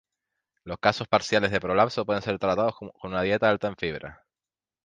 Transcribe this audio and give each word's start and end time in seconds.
Los 0.63 0.79
casos 0.79 1.07
parciales 1.07 1.51
de 1.51 1.59
prolapso 1.59 2.07
pueden 2.07 2.23
ser 2.23 2.39
tratados 2.39 2.75
con 2.75 2.91
una 3.03 3.21
dieta 3.21 3.47
alta 3.51 3.67
en 3.67 3.75
fibra. 3.75 4.25